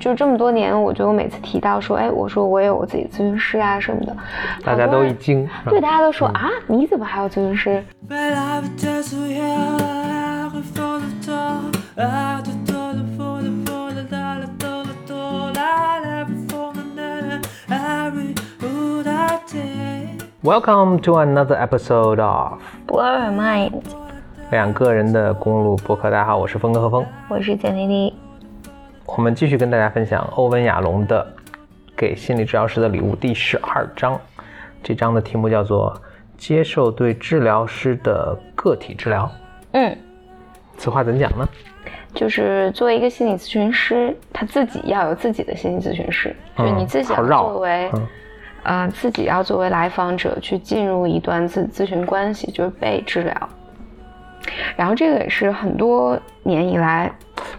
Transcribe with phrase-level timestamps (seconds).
[0.00, 4.16] 就这么多年，我觉得我每次提到说，哎，我说我有我自己的咨询师啊什么的，
[4.64, 7.82] 大家都一惊，对，大家都说啊，你怎么还有咨询师
[20.44, 23.72] ？Welcome to another episode of Blow Your Mind，
[24.52, 26.04] 两个人的公路博客。
[26.08, 28.14] 大家好，我是峰哥和峰，我是简丽丽。
[29.16, 31.26] 我们继续跟大家分享欧文亚龙的
[31.96, 34.20] 《给心理治疗师的礼物》第十二章。
[34.82, 35.98] 这章的题目叫做
[36.36, 39.28] “接受对治疗师的个体治疗”。
[39.72, 39.96] 嗯，
[40.76, 41.48] 此话怎讲呢？
[42.14, 47.90] 就是作为一个心理咨询师，他自己要有自己的心理咨询师，就你自己要作为。
[48.62, 53.48] 呃，自己要作为来访者去进入一段咨咨询关系，就是被治疗。
[54.76, 57.10] 然后这个也是很多年以来，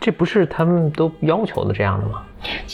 [0.09, 2.23] 这不是他们都要求的这样的吗？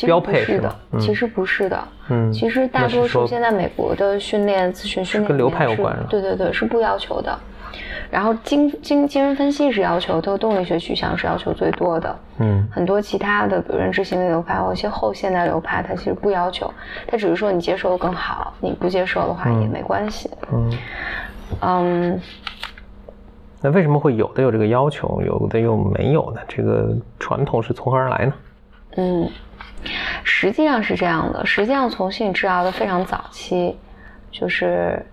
[0.06, 1.88] 标配是的，其实不是的。
[2.08, 5.94] 嗯，其实大多数现在美国的训练咨询训练跟流派有关。
[6.08, 7.38] 对对对，是不要求的。
[8.10, 12.16] 然后精精精神分析是要求，的，动力学取向是要求最多的。
[12.38, 16.74] 嗯，很多其他的，比如认知行为流派或一些后现代流派，它其实不要求，
[17.06, 20.32] 它只是说你接受的更好，你不接受的话也没关系。
[20.54, 20.78] 嗯
[21.60, 22.22] 嗯，
[23.66, 26.42] 那为什么会有的有这个要求，有的又没有呢？
[26.48, 28.34] 这个传统是从何而来呢？
[28.98, 29.28] 嗯，
[30.24, 33.76] 实际上是这样的，实际上从心理治疗的非常早期，
[34.30, 35.04] 就是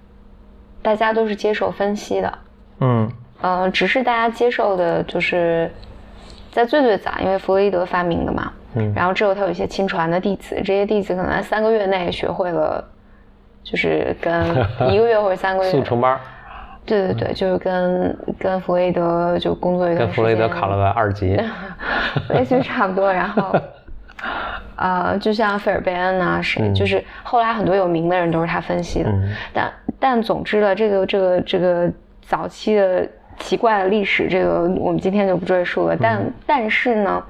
[0.83, 2.39] 大家都是接受分析的。
[2.81, 5.71] 嗯呃，只是大家接受的，就是
[6.51, 8.53] 在最最早，因为弗洛伊德发明的嘛。
[8.75, 8.93] 嗯。
[8.95, 12.87] 然后之后他有一些亲传的弟子，这些弟子可能在三个月内学会了，
[13.65, 14.51] 就是跟
[14.93, 16.21] 一个月或者三个月速成班。
[16.85, 20.07] 对对对，就是跟跟弗雷德就工作一段时间。
[20.07, 21.39] 跟弗雷德考了个二级。
[22.31, 23.55] 类似于差不多，然后，
[24.77, 29.11] 呃，就像费尔贝恩啊，谁，就是后来很多有名的人都是他分析的。
[29.11, 29.35] 嗯。
[29.53, 31.91] 但但总之呢，这个这个这个。
[32.25, 33.07] 早期的
[33.37, 35.97] 奇怪的历史，这个我们今天就不赘述了。
[36.01, 37.23] 但但是呢，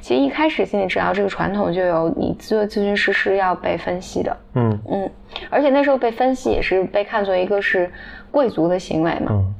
[0.00, 4.36] 其实一开始心理治疗这个传统就有，你做咨询师是要被分析的。
[4.54, 5.10] 嗯嗯，
[5.50, 7.90] 而且那时候被分析也是被看作一个是
[8.30, 9.26] 贵族的行为嘛。
[9.30, 9.54] 嗯，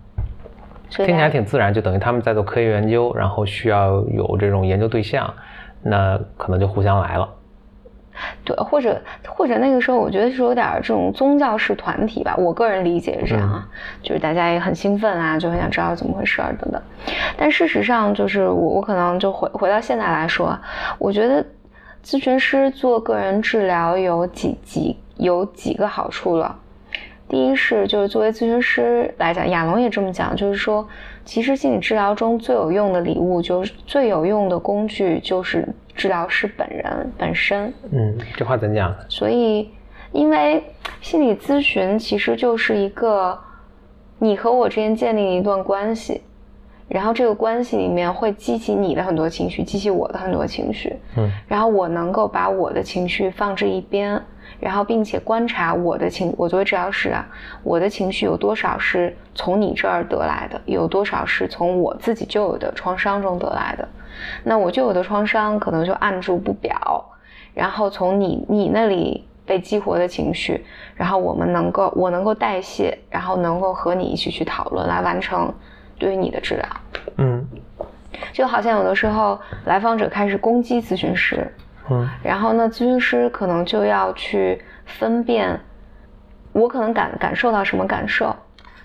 [0.88, 5.32] 听起来挺自然，就等于他们在做科学研究，然后需要有这种研究对象，
[5.82, 7.28] 那可能就互相来了。
[8.44, 12.34] 对，或者或者那个时候，我觉得是有点这种宗教式团体吧。
[12.37, 13.69] 我个人理解是这样啊，
[14.03, 16.81] 就是大家也很兴奋啊，就很想知道怎么回事儿等等。
[17.37, 20.59] 但事实上，就是我我可能就回回到现在来说，
[20.99, 21.44] 我觉得
[22.04, 26.56] 咨询师做个人治疗有几几有几个好处了。
[27.28, 30.87] 第一是，就是作为咨询师来讲，亚龙也这么讲，就是说，
[31.25, 37.72] 其实心理治疗中最有用的礼物，就是最有用的工具，就是治疗师本人本身。
[37.91, 38.94] 嗯，这话怎讲？
[39.09, 39.70] 所以，
[40.12, 40.62] 因为
[41.00, 43.36] 心理咨询其实就是一个
[44.20, 46.22] 你和我之间建立一段关系，
[46.86, 50.94] 然后这个关系里面会激起你的很多情绪，激起我的很多情绪。
[51.16, 54.22] 嗯，然后我能够把我的情绪放置一边。
[54.58, 57.26] 然后，并且观察我的情，我作为治疗师啊，
[57.62, 63.86] 我的情绪有多少是从你这儿得来的，有多少是从我自己旧有的创伤中得来的？
[64.42, 67.04] 那我旧有的创伤可能就按住不表，
[67.52, 75.52] 然后从你你那里被激活的情绪，然后我们能够我能够代谢，然后能够和你一起去讨论，来完成
[75.98, 76.66] 对于你的治疗。
[77.18, 77.46] 嗯，
[78.32, 81.46] 就好像有的时候来访者开始攻击咨询师。
[81.91, 85.58] 嗯，然后呢，咨询师可能就要去分辨，
[86.52, 88.34] 我可能感感受到什么感受，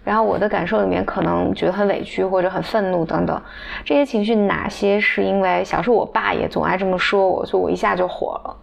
[0.04, 3.42] 然后我的感受里面可能觉得很委屈或者很愤怒等等，
[3.84, 8.56] 这些情绪哪些是因为小时候我爸也总爱这么说我，所以我一下就火了，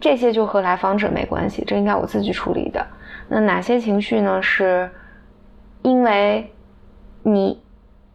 [0.00, 2.86] 这些就和来访者没关系，这应该我自己处理的。
[3.28, 4.42] 那哪些情绪呢？
[4.42, 4.90] 是
[5.82, 6.50] 因为
[7.22, 7.60] 你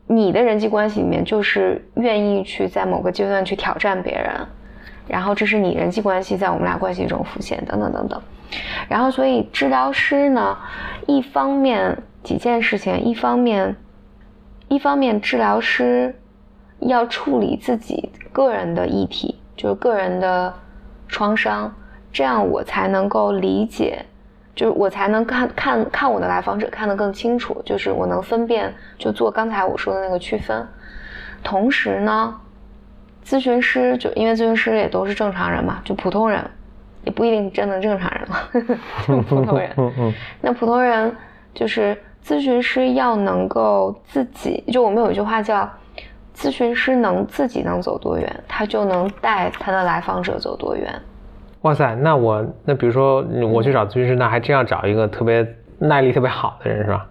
[0.08, 4.34] 你的人际关系里面就是愿意去在某个阶段去挑战别人。
[5.08, 8.22] 然后这是你人际关系在我们俩关系中浮现，等等等等。
[8.88, 10.58] 然后所以治疗师呢，
[11.08, 13.76] 一方面几件事情，一方面，
[14.68, 16.16] 一方面治疗师
[16.80, 20.54] 要处理自己个人的议题，就是个人的
[21.08, 21.74] 创伤，
[22.12, 24.06] 这样我才能够理解，
[24.56, 30.66] 就是我才能看看看我的来访者看得更清楚，就是我能分辨，就做刚才我说的那个区分。
[31.44, 32.40] 同时呢。
[33.26, 36.44] 咨询师就因为咨询师也都是正常人嘛，就普通人，
[37.04, 39.70] 也不一定真的正常人了， 普通人。
[39.78, 40.14] 嗯嗯。
[40.42, 41.16] 那普通人
[41.54, 45.70] 就是咨询师要能够自己，就我们有一句话叫，
[46.36, 50.94] 咨询师能自己能走多远，他就能带他的来访者走多远。
[51.62, 53.22] 哇塞，那我那比如说
[53.52, 55.48] 我去找咨询师，那还真要找一个特别
[55.80, 57.06] 耐力特别好的人是吧？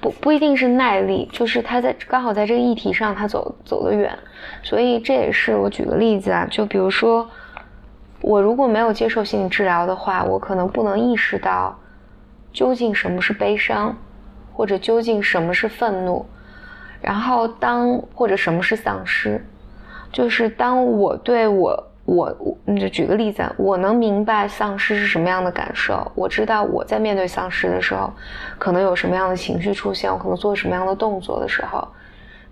[0.00, 4.16] 不不一定是耐力，就是他在刚好在这个议题上他走走得远，
[4.62, 7.28] 所以这也是我举个例子啊，就比如说
[8.20, 11.78] 我如果没有接受心理治疗的话，我可能不能意识到
[12.52, 13.96] 究竟什么是悲伤，
[14.52, 16.26] 或者究竟什么是愤怒，
[17.00, 19.44] 然后当或者什么是丧失，
[20.12, 21.87] 就是当我对我。
[22.08, 22.34] 我
[22.64, 26.10] 我就举个例子，我能明白丧失是什么样的感受。
[26.14, 28.10] 我知道我在面对丧失的时候，
[28.58, 31.86] 可能有什么样的情绪出现，我可能做什么样的动作的时候。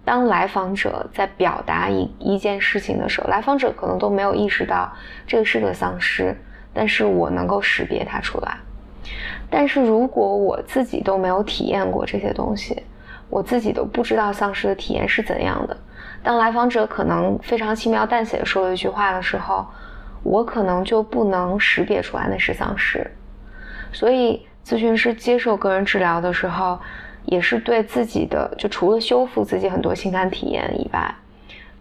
[0.05, 4.93] 当来访者在表达一一件事情的时候，来访者可能都没有意识到
[5.27, 6.37] 这个是个丧失，
[6.75, 8.59] 但是我能够识别它出来。
[9.49, 12.83] 但是如果我自己都没有体验过这些东西，
[13.31, 15.75] 我自己都不知道丧失的体验是怎样的。
[16.27, 19.65] 当来访者可能非常轻描淡写的说了一句话的时候，
[20.25, 23.09] 我可能就不能识别出来那是丧失。
[23.93, 26.81] 所以，咨询师接受个人治疗的时候，
[27.27, 31.15] 也是对自己的，就除了修复自己很多情感体验以外，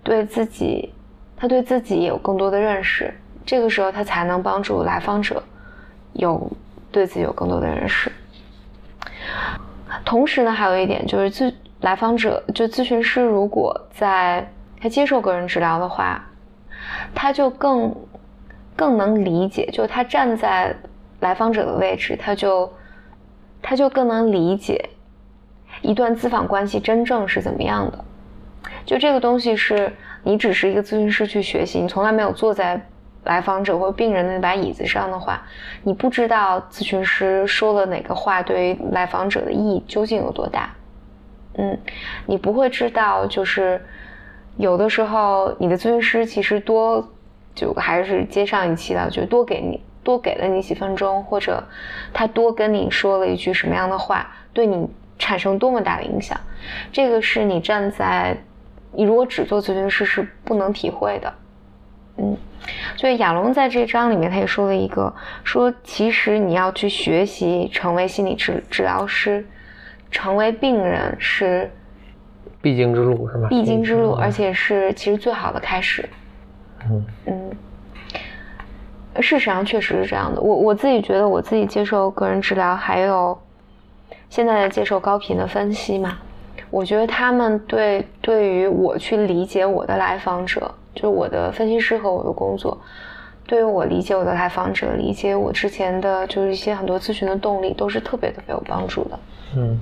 [0.04, 0.94] 对自己，
[1.36, 3.12] 他对自己有更多的认识。
[3.44, 5.42] 这个时候，他才能帮助来访者
[6.14, 6.52] 有
[6.92, 8.12] 对自己有更多的认识。
[10.06, 11.52] 同时呢，还有一点就是咨。
[11.82, 14.50] 来访者就咨询师，如果在
[14.82, 16.24] 他接受个人治疗的话，
[17.14, 17.94] 他就更
[18.76, 20.76] 更能理解，就他站在
[21.20, 22.72] 来访者的位置，他就
[23.62, 24.90] 他就更能理解
[25.82, 28.04] 一段咨访关系真正是怎么样的。
[28.86, 29.92] 就这个东西是
[30.24, 32.80] 你只是一个咨询师去学习，你从来没有坐在
[33.24, 35.42] 来访者或病人的那把椅子上的话，
[35.84, 40.70] 你不知道咨询师说了哪个话对于来访者的意义究竟有多大。
[41.58, 41.78] 嗯，
[42.26, 43.82] 你不会知道，就是
[44.58, 47.08] 有的时候你的咨询师其实多，
[47.54, 51.64] 就还是接上一期的，就多给你多给了你几分钟，或者
[52.14, 54.86] 他多跟你说了一句什么样的话，对你
[55.18, 56.38] 产生多么大的影响，
[56.92, 58.36] 这个是你站在
[58.92, 61.34] 你如果只做咨询师是不能体会的。
[62.18, 62.38] 嗯，
[62.98, 65.14] 所以亚龙在这章里面他也说了一个，
[65.44, 69.48] 说其实你要去学习成为心理治治疗师。
[70.12, 71.70] 成为病人是
[72.62, 73.48] 必经之路，是吧？
[73.50, 76.08] 必经之路，而且是其实最好的开始。
[76.90, 77.52] 嗯嗯，
[79.22, 80.42] 事实上确实是这样的。
[80.42, 83.38] 我我自己觉得，我自己接受个人治疗，还有
[84.30, 86.18] 现在在接受高频的分析嘛，
[86.70, 92.78] 我觉得他们对对于我去理解我的来访者，就是我的分析师和我的工作，
[93.46, 99.20] 对于我理解我的来访者，理解我之前的就是一些很多咨询的动力，都是特别特别有帮助的。
[99.56, 99.80] 嗯。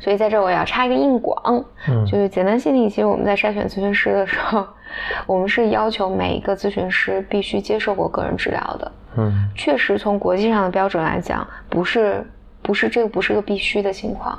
[0.00, 2.88] 所以在这我要插一个硬广，嗯，就是简单心理。
[2.88, 4.66] 其实我们在筛选咨询师的时候，
[5.26, 12.24] 我们是要求每一个咨询师必须接受过个人治疗的，嗯，确实从国际上的标准来讲，不是
[12.62, 14.38] 不是这个不是个必须的情况。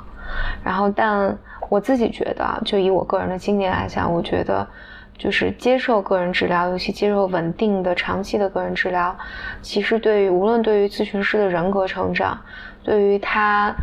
[0.64, 1.36] 然后，但
[1.68, 4.66] 我自己觉得，就以我个人的经验来讲，我觉得
[5.18, 9.14] 就是接受个人治疗，尤其接受稳定的长期的个人治疗，
[9.60, 12.38] 其实对于无论对于咨询师的人格成长，
[12.82, 13.74] 对于他。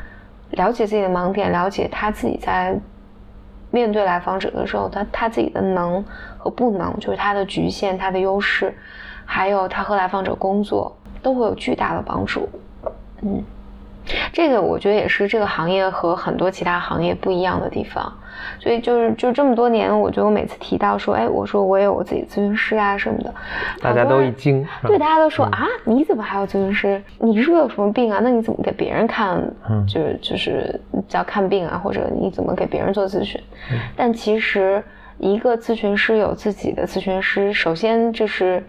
[0.58, 2.78] 了解自己的盲点，了解他自己在
[3.72, 6.04] 面对来访者的时候，他他自己的能
[6.38, 8.76] 和不能，就是他的局限、他的优势，
[9.26, 12.50] 还有他和来访者工作，都会有巨大的帮助。
[13.22, 13.42] 嗯。
[14.32, 18.10] 这个我觉得也是这个行业和很多其他行业不一样的地方，
[18.60, 23.34] 所以就是就这么多年，我觉得我每次提到说，哎，我说我有我自己咨询师啊什么的，
[23.82, 27.02] 大家都一惊，对，大家都说啊，你怎么还有咨询师？
[27.20, 28.20] 你是不是有什么病啊？
[28.22, 29.38] 那你怎么给别人看？
[29.70, 33.42] 嗯，就是就是叫看病啊，或者你怎么给别人做咨询？
[33.96, 34.84] 但其实
[35.18, 38.64] 一个咨询师有自己的咨询师，首先这是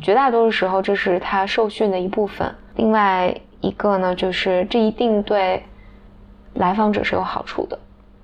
[0.00, 3.34] 绝大多数时候这是他受训的一部分，另外。
[3.60, 5.62] 一个呢，就是这一定对
[6.52, 7.78] 来访者是有好处的，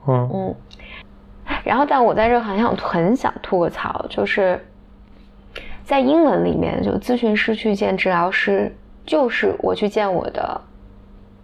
[0.07, 0.54] 嗯嗯。
[1.64, 4.59] 然后，但我在这很想很想吐个槽，就是
[5.85, 10.61] 在英文里面，就咨询师去见治疗师，就是我去见我的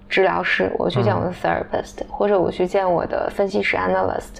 [0.08, 4.38] 治疗师，我去见我的 therapist，或者我去见我的分析师 analyst，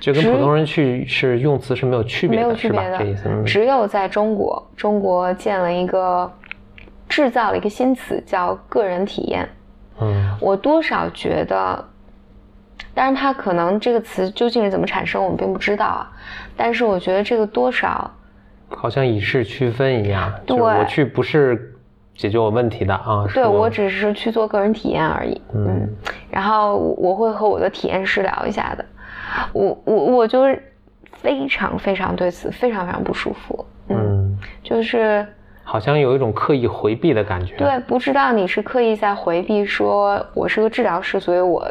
[0.00, 2.82] 就跟普通人去是用词是没有区别的，是吧？
[2.98, 3.30] 这意思。
[3.44, 6.30] 只有在中国，中国建了一个。
[7.08, 9.48] 制造了一个新词叫个人体验，
[10.00, 11.84] 嗯，我多少觉得，
[12.94, 16.10] 当然它可能这个词究竟是怎么产生，我们并不知道啊。
[16.56, 18.10] 但是我觉得这个多少，
[18.68, 21.74] 好像以示区分一样，对，我去不是
[22.14, 23.24] 解决我问题的啊。
[23.32, 25.40] 对我只是去做个人体验而已。
[25.54, 25.88] 嗯，
[26.30, 28.84] 然后我会和我的体验师聊一下的。
[29.52, 30.62] 我我我就是
[31.14, 33.64] 非常非常对此非常非常不舒服。
[33.88, 35.26] 嗯，就是
[35.64, 37.56] 好像有一种刻意回避的感觉。
[37.56, 41.68] 对，不知道你是刻意在回避，说我是个治疗师，所以我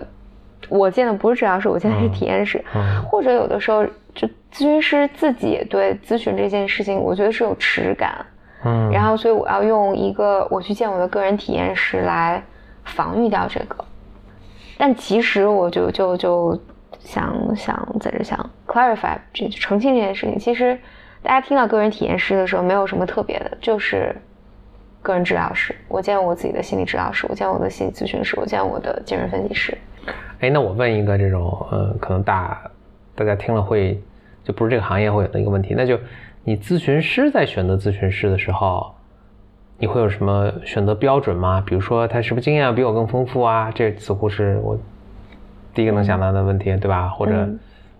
[0.67, 2.63] 我见的不是治疗师，我见的是体验师，
[3.09, 8.25] 或者有的时候就咨询师自己对咨询这件事情，我觉得是有耻感。
[8.65, 12.43] 嗯，然后所以我要用一个我去见我的个人体验师来
[12.83, 13.85] 防御掉这个，
[14.77, 16.61] 但其实我就就就
[16.99, 18.37] 想想在这想
[18.67, 20.37] clarify 这澄清这件事情。
[20.37, 20.77] 其实
[21.23, 24.13] 大家听到个人体验师的时候，没有什么特别的，就是
[25.01, 25.73] 个人治疗师。
[25.87, 29.77] 我见我自己的心理治疗师，我见我的心理咨询师，我见我的精神分析师。
[30.39, 32.59] 哎，那我问一个这种呃，可能大
[33.15, 34.01] 大家听了会
[34.43, 35.99] 就不是这个行业会有的一个问题，那就。
[36.45, 38.95] 你咨询师在选择咨询师的时候，
[39.77, 41.61] 你会有什么选择标准吗？
[41.63, 43.69] 比如说他是不是经验比我更丰富啊？
[43.75, 44.75] 这似乎是我
[45.73, 47.09] 第一个能想到的问题，对吧？
[47.09, 47.47] 或者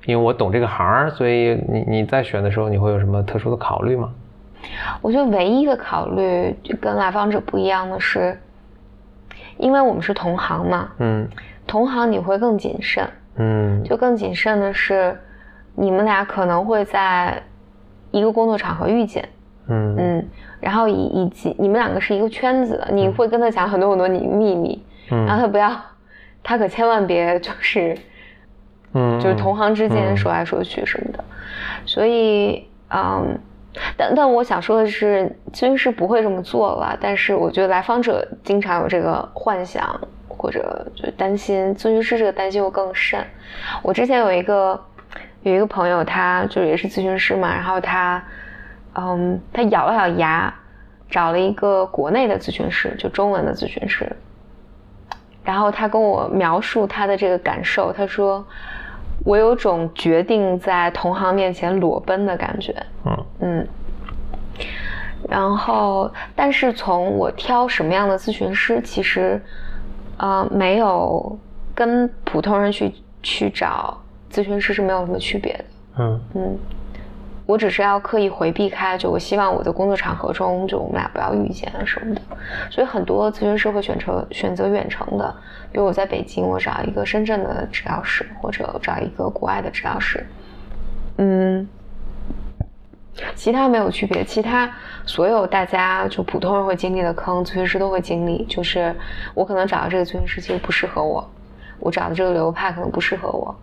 [0.06, 4.10] 因为我懂这个行，所以你你在选的时候，你会有什么特殊的考虑吗？
[5.01, 8.36] 我觉得唯一的考虑就跟来访者不一样的是，
[9.58, 11.28] 因为我们是同行嘛，嗯，
[11.70, 13.08] 同行你会更谨慎，
[13.38, 15.18] 嗯，就更谨慎的是，
[15.76, 17.42] 你们俩可能会在。
[18.12, 19.24] 一个工作场合遇见，
[19.68, 19.96] 嗯。
[19.96, 25.72] 嗯，然后以以及你们两个是一个圈子的，你会跟他讲很多很多你秘密，嗯，然后他不要，
[26.42, 27.96] 他可千万别就是，
[28.94, 31.24] 嗯，就是同行之间说来说去什么的，
[31.86, 33.38] 所以嗯，
[33.96, 39.88] 但但我想说的是，咨询师不会这么做了，但是我觉得来访者经常有这个幻想
[40.39, 43.24] 或者就担心，咨询师这个担心会更甚。
[43.84, 44.84] 我之前有一个。
[45.41, 48.22] 有一个朋友，他就也是咨询师嘛，然后他，
[48.96, 50.53] 嗯，他咬了咬牙，
[51.10, 54.05] 找了一个国内的咨询师，就中文的咨询师。
[55.46, 58.46] 然后他跟我描述他的这个感受，他说
[59.24, 62.75] ：“我有种决定在同行面前裸奔的感觉。”
[63.08, 63.67] 嗯嗯。
[65.29, 69.41] 然后，但是从我挑什么样的咨询师，其实，
[70.20, 71.38] 呃，没有
[71.76, 73.98] 跟普通人去去找。
[74.32, 75.66] 咨询师是没有什么区别的，
[75.98, 76.22] 嗯。
[76.36, 76.58] 嗯，
[77.48, 82.22] 我只是要刻意回避开，就我希望我的工作场合中，就我们俩不要遇见啊什么的，
[82.70, 85.36] 所以很多咨询师会选择选择远程的，
[85.72, 90.24] 比如我在北京，我找一个深圳的治疗师，或者找一个国外的治疗师，
[91.18, 91.68] 嗯，
[93.36, 94.72] 其他没有区别，其他
[95.06, 98.96] 所有大家就普通人会经历的坑，咨询师都会经历，就是
[99.34, 101.28] 我可能找的这个咨询师其实不适合我，
[101.80, 103.56] 我找的这个流派可能不适合我。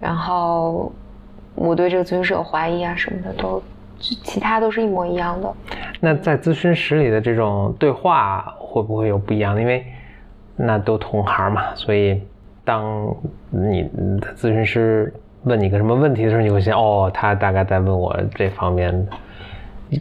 [0.00, 0.92] 然后
[1.54, 3.62] 我对这个咨询师有怀疑啊什么的，都
[3.98, 5.54] 就其他都是一模一样的。
[6.00, 9.60] 那在咨询室里的这种对话会不会有不一样？
[9.60, 9.86] 因为
[10.56, 12.20] 那都同行嘛，所以
[12.64, 13.14] 当
[13.50, 13.88] 你
[14.36, 15.12] 咨询师
[15.44, 19.12] 问你个什么问题的时候，你会想哦，他大概在问我这方面的，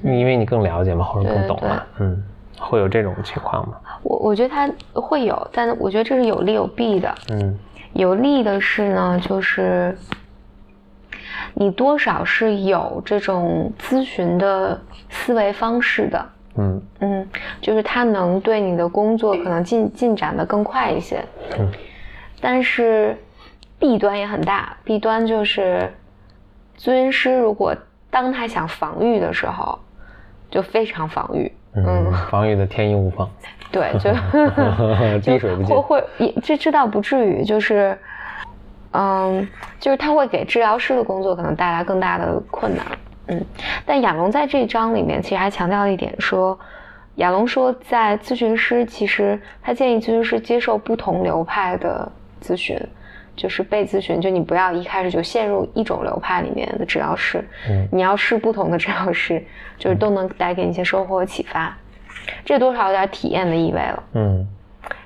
[0.03, 2.23] 因为你更了解嘛，或者更懂嘛，嗯，
[2.59, 3.75] 会有这种情况吗？
[4.03, 7.57] 我我觉得他会有，但我觉得这是有利有弊的，嗯。
[7.93, 9.97] 有利的是呢，就是
[11.53, 14.79] 你多少是有这种咨询的
[15.09, 16.81] 思维方式的，嗯。
[17.01, 17.27] 嗯，
[17.59, 21.21] 就是他能对你的工作可能进进展的更快一些，
[21.59, 21.69] 嗯，
[22.39, 23.17] 但是
[23.81, 25.91] 弊端也很大，弊端就是
[26.77, 27.75] 咨询师如果
[28.11, 29.77] 当他想防御的时候，
[30.51, 33.27] 就非常防御，嗯， 防御的天衣无缝。
[33.71, 34.11] 对，就
[35.21, 37.97] 滴水不进，会会也这这倒不至于，就是，
[38.91, 39.47] 嗯，
[39.79, 42.85] 就是他会给治疗师的工作可能带来更大的困难，
[43.27, 43.45] 嗯。
[43.85, 46.59] 但亚龙在这章里面其实还强调了一点，说
[47.15, 52.11] 亚龙说在咨询师其实他建议咨询师接受不同流派的
[52.43, 52.77] 咨询，
[53.35, 59.43] 就是被咨询，就你不要一开始就陷入一种流派里面的治疗师，嗯，你要试不同的治疗师，
[59.77, 61.75] 就是都能带给你一些收获和启发。
[62.45, 64.47] 这多少有点体验的意味了，嗯，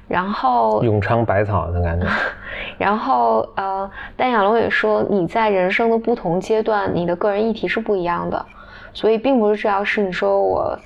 [0.07, 2.05] 然后永昌百草的感觉，
[2.77, 8.45] 然后呃，但亚龙也说你在人生的不同阶段，你的个人议题是不一样的，
[8.93, 10.77] 所以并不是治疗师，你说我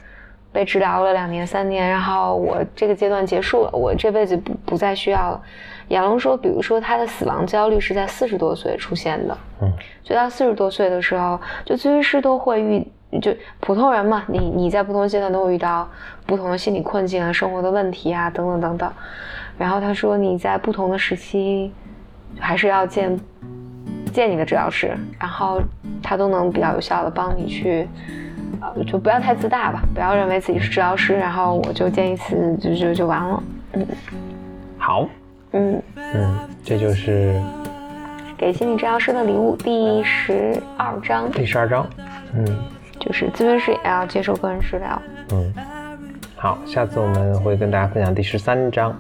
[0.52, 5.42] 被治疗了两年三年，然后我这个阶段结束了，我这辈子不不再需要了。
[5.90, 9.72] 亚龙说，比如说他的死亡焦虑是在四十多岁出现的，嗯，
[10.04, 12.88] 就到四十多岁的时候，就咨询师都会遇。
[13.24, 15.90] 就普通人嘛，你你在不同阶段都会遇到
[16.28, 18.94] 不同的心理困境啊、生活的问题啊等等等等。
[19.58, 21.74] 然后他说你在不同的时期
[22.40, 23.20] 还是要见
[24.14, 25.60] 见你的治疗师，然后
[26.04, 27.88] 他都能比较有效的帮你去
[28.62, 33.44] 呃就不要太自大吧，不要认为自己是治疗师，然后我就见一次就就就完了。
[33.74, 33.88] 嗯
[34.78, 35.10] 好，
[35.52, 37.42] 嗯，嗯，这就是
[38.38, 41.88] 给心理治疗师的礼物第十二章，第十二章。
[42.34, 42.46] 嗯
[43.00, 45.02] 就是咨询师也要接受个人治疗。
[45.32, 45.54] 嗯，
[46.36, 48.94] 好，下次我们会跟大家分享第十三章。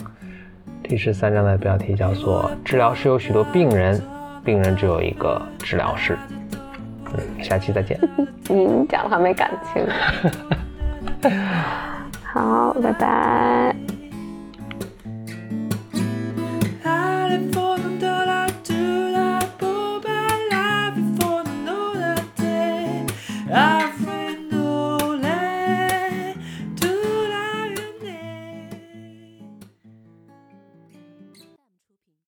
[0.82, 4.01] 第十三章的标题叫做“治疗师有许多病人，
[4.44, 6.18] 病人只有一个治疗师”。
[7.13, 8.00] 嗯，下期再见。
[8.50, 9.86] 你讲的还没感情。
[12.24, 13.75] 好，拜拜。
[17.29, 17.68] started for